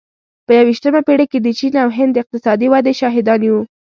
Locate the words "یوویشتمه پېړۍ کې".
0.57-1.39